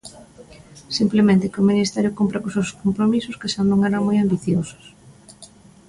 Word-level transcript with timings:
Simplemente 0.97 1.49
que 1.51 1.61
o 1.61 1.67
ministerio 1.71 2.15
cumpra 2.19 2.41
cos 2.41 2.55
seus 2.55 2.73
compromisos, 2.83 3.37
que 3.39 3.51
xa 3.53 3.61
non 3.69 3.79
eran 3.87 4.05
moi 4.07 4.17
ambiciosos. 4.19 4.83